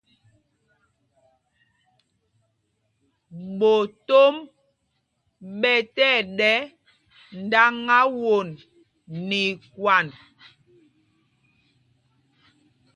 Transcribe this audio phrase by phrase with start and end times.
[3.59, 4.35] Ɓotom
[5.59, 6.53] ɓɛ tí ɛɗɛ
[7.43, 8.47] ndáŋá won
[9.27, 10.11] nɛ ikwand.